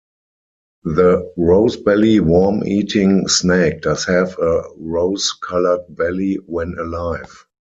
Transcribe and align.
The 0.83 1.31
rosebelly 1.37 2.21
worm-eating 2.21 3.27
snake 3.27 3.81
does 3.83 4.03
have 4.05 4.35
a 4.39 4.63
rose-colored 4.75 5.95
belly 5.95 6.39
when 6.43 6.75
alive. 6.79 7.45